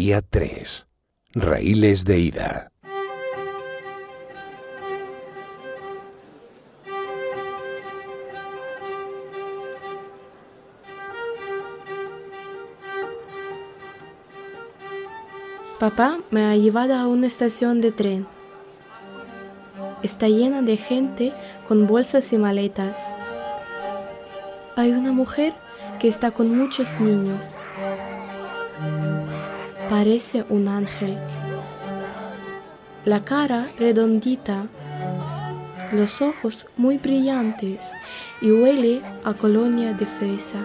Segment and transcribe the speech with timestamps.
[0.00, 0.86] Día 3.
[1.34, 2.70] Raíles de ida.
[15.80, 18.28] Papá me ha llevado a una estación de tren.
[20.04, 21.32] Está llena de gente
[21.66, 23.12] con bolsas y maletas.
[24.76, 25.54] Hay una mujer
[25.98, 27.56] que está con muchos niños.
[29.88, 31.16] Parece un ángel.
[33.06, 34.66] La cara redondita,
[35.92, 37.90] los ojos muy brillantes
[38.42, 40.58] y huele a colonia de fresa.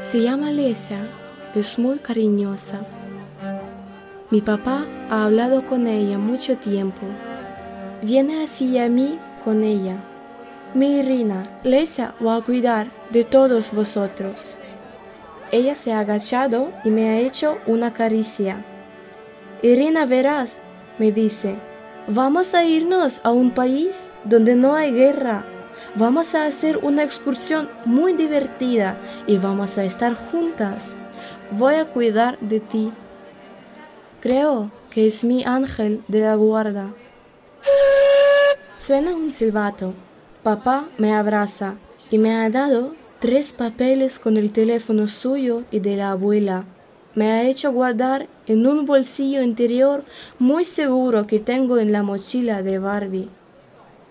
[0.00, 1.06] Se llama Lesia,
[1.54, 2.80] es muy cariñosa.
[4.30, 7.06] Mi papá ha hablado con ella mucho tiempo.
[8.02, 10.02] Viene así a mí con ella.
[10.74, 14.56] Mi Irina, Lesia va a cuidar de todos vosotros.
[15.52, 18.64] Ella se ha agachado y me ha hecho una caricia.
[19.62, 20.60] Irina, verás,
[20.98, 21.56] me dice,
[22.08, 25.44] vamos a irnos a un país donde no hay guerra.
[25.94, 30.96] Vamos a hacer una excursión muy divertida y vamos a estar juntas.
[31.50, 32.92] Voy a cuidar de ti
[34.24, 36.94] Creo que es mi ángel de la guarda.
[38.78, 39.92] Suena un silbato.
[40.42, 41.74] Papá me abraza
[42.10, 46.66] y me ha dado tres papeles con el teléfono suyo y de la abuela.
[47.14, 50.04] Me ha hecho guardar en un bolsillo interior
[50.38, 53.30] muy seguro que tengo en la mochila de Barbie.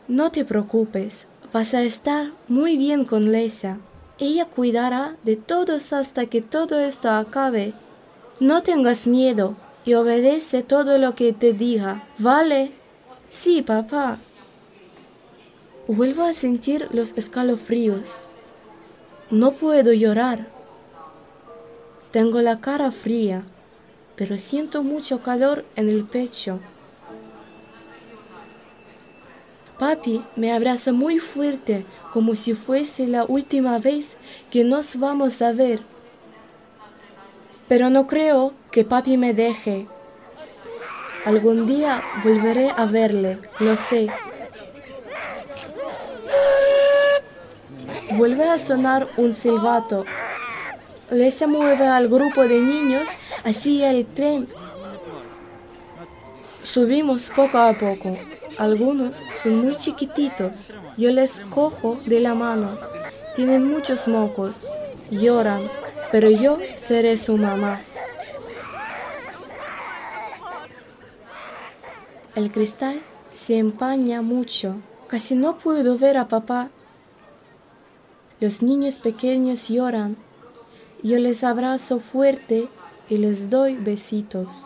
[0.07, 3.77] No te preocupes, vas a estar muy bien con Lesa.
[4.17, 7.75] Ella cuidará de todos hasta que todo esto acabe.
[8.39, 9.55] No tengas miedo,
[9.85, 12.03] y obedece todo lo que te diga.
[12.17, 12.71] ¿Vale?
[13.29, 14.17] Sí, papá.
[15.85, 18.17] Vuelvo a sentir los escalofríos.
[19.33, 20.47] No puedo llorar.
[22.11, 23.43] Tengo la cara fría,
[24.15, 26.59] pero siento mucho calor en el pecho.
[29.77, 34.17] Papi me abraza muy fuerte, como si fuese la última vez
[34.51, 35.81] que nos vamos a ver
[37.67, 39.87] pero no creo que papi me deje.
[41.25, 44.09] Algún día volveré a verle, lo sé.
[48.17, 50.05] Vuelve a sonar un silbato.
[51.09, 53.09] Le se mueve al grupo de niños
[53.43, 54.47] hacia el tren.
[56.63, 58.17] Subimos poco a poco.
[58.57, 60.73] Algunos son muy chiquititos.
[60.97, 62.77] Yo les cojo de la mano.
[63.35, 64.67] Tienen muchos mocos.
[65.11, 65.61] Lloran
[66.13, 67.81] pero yo seré su mamá.
[72.35, 73.01] El cristal
[73.33, 74.75] se empaña mucho,
[75.07, 76.69] casi no puedo ver a papá.
[78.43, 80.17] Los niños pequeños lloran,
[81.01, 82.67] yo les abrazo fuerte
[83.09, 84.65] y les doy besitos.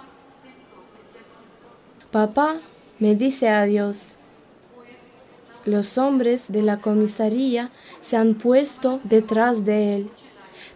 [2.09, 2.59] Papá
[2.97, 4.15] me dice adiós.
[5.63, 7.69] Los hombres de la comisaría
[8.01, 10.11] se han puesto detrás de él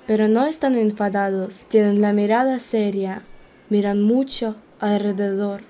[0.06, 3.24] pero no están enfadados, tienen la mirada seria,
[3.70, 5.62] miran mucho alrededor.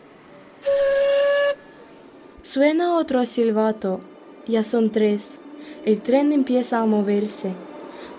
[2.42, 4.02] Suena otro silbato,
[4.48, 5.41] ya son tres.
[5.84, 7.54] El tren empieza a moverse.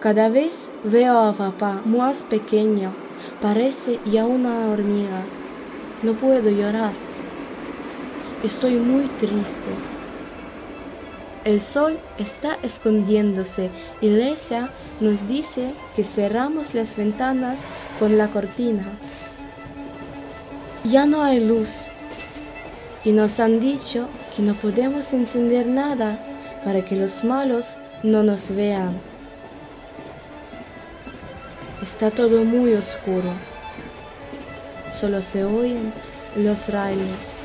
[0.00, 2.90] Cada vez veo a papá más pequeño,
[3.40, 5.22] parece ya una hormiga.
[6.02, 6.90] No puedo llorar.
[8.42, 9.70] Estoy muy triste.
[11.44, 13.70] El sol está escondiéndose
[14.00, 14.70] y Lesia
[15.00, 17.64] nos dice que cerramos las ventanas
[18.00, 18.86] con la cortina.
[20.82, 21.86] Ya no hay luz
[23.04, 26.18] y nos han dicho que no podemos encender nada
[26.64, 28.98] para que los malos no nos vean.
[31.82, 33.32] Está todo muy oscuro.
[34.92, 35.92] Solo se oyen
[36.36, 37.40] los raíles.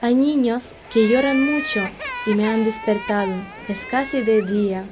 [0.00, 1.80] Hay niños que lloran mucho
[2.26, 3.34] y me han despertado.
[3.68, 4.84] Es casi de día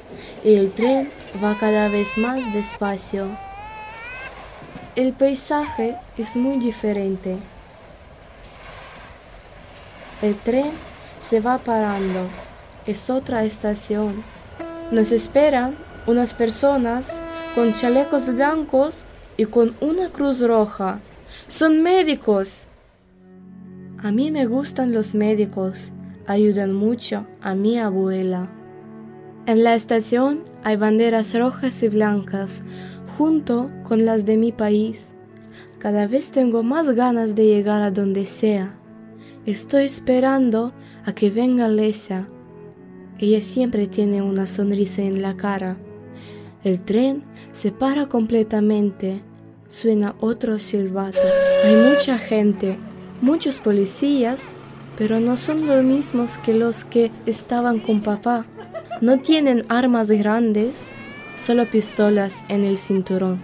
[0.44, 1.10] y el tren
[1.42, 3.26] va cada vez más despacio.
[4.96, 7.38] El paisaje es muy diferente.
[10.20, 10.72] El tren
[11.28, 12.26] se va parando.
[12.86, 14.24] Es otra estación.
[14.90, 15.74] Nos esperan
[16.06, 17.20] unas personas
[17.54, 19.04] con chalecos blancos
[19.36, 21.00] y con una cruz roja.
[21.46, 22.66] Son médicos.
[24.02, 25.92] A mí me gustan los médicos,
[26.26, 28.48] ayudan mucho a mi abuela.
[29.44, 32.62] En la estación hay banderas rojas y blancas,
[33.18, 35.12] junto con las de mi país.
[35.78, 38.77] Cada vez tengo más ganas de llegar a donde sea.
[39.48, 40.74] Estoy esperando
[41.06, 42.28] a que venga Lesia.
[43.18, 45.78] Ella siempre tiene una sonrisa en la cara.
[46.64, 47.22] El tren
[47.52, 49.22] se para completamente.
[49.68, 51.26] suena otro silbato.
[51.64, 52.76] Hay mucha gente,
[53.22, 54.50] muchos policías,
[54.98, 58.44] pero no son los mismos que los que estaban con papá.
[59.00, 60.92] No tienen armas grandes,
[61.38, 63.40] solo pistolas en el cinturón.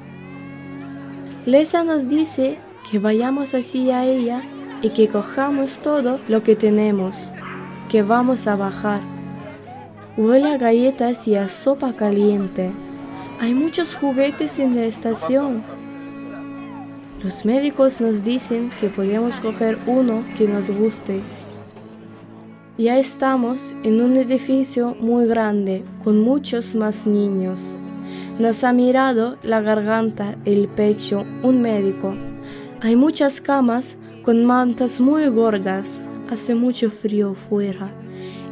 [1.46, 2.58] Lesa nos dice
[2.90, 4.42] que vayamos así a ella
[4.84, 7.31] y que cojamos todo lo que tenemos,
[7.88, 9.00] que vamos a bajar.
[10.19, 12.70] Huele a galletas y a sopa caliente.
[13.40, 15.62] Hay muchos juguetes en la estación.
[17.22, 21.22] Los médicos nos dicen que podemos coger uno que nos guste.
[22.76, 27.75] Ya estamos en un edificio muy grande con muchos más niños.
[28.38, 32.14] Nos ha mirado la garganta, el pecho, un médico.
[32.82, 36.02] Hay muchas camas con mantas muy gordas.
[36.30, 37.92] Hace mucho frío fuera.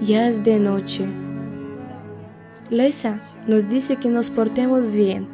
[0.00, 1.06] Ya es de noche.
[2.70, 5.26] Lesa nos dice que nos portemos bien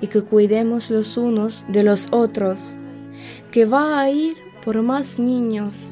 [0.00, 2.76] y que cuidemos los unos de los otros,
[3.50, 5.88] que va a ir por más niños.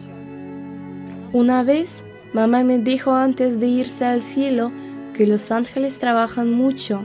[1.32, 4.72] Una vez, mamá me dijo antes de irse al cielo
[5.14, 7.04] que los ángeles trabajan mucho.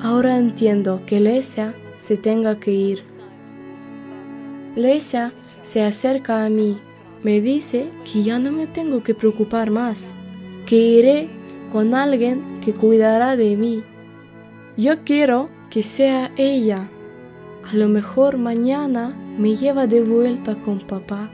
[0.00, 3.02] Ahora entiendo que Lesia se tenga que ir.
[4.74, 5.32] Lesia
[5.66, 6.78] se acerca a mí,
[7.24, 10.14] me dice que ya no me tengo que preocupar más,
[10.64, 11.28] que iré
[11.72, 13.82] con alguien que cuidará de mí.
[14.76, 16.88] Yo quiero que sea ella.
[17.68, 21.32] A lo mejor mañana me lleva de vuelta con papá.